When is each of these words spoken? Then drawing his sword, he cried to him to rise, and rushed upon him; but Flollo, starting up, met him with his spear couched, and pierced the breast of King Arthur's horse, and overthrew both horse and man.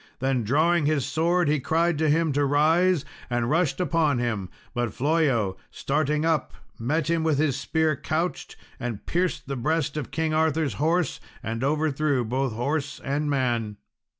Then 0.17 0.41
drawing 0.43 0.87
his 0.87 1.05
sword, 1.05 1.47
he 1.47 1.59
cried 1.59 1.99
to 1.99 2.09
him 2.09 2.33
to 2.33 2.43
rise, 2.43 3.05
and 3.29 3.51
rushed 3.51 3.79
upon 3.79 4.17
him; 4.17 4.49
but 4.73 4.95
Flollo, 4.95 5.57
starting 5.69 6.25
up, 6.25 6.53
met 6.79 7.07
him 7.07 7.21
with 7.23 7.37
his 7.37 7.55
spear 7.55 7.95
couched, 7.95 8.55
and 8.79 9.05
pierced 9.05 9.45
the 9.45 9.55
breast 9.55 9.97
of 9.97 10.09
King 10.09 10.33
Arthur's 10.33 10.73
horse, 10.81 11.19
and 11.43 11.63
overthrew 11.63 12.25
both 12.25 12.53
horse 12.53 12.99
and 13.03 13.29
man. 13.29 13.77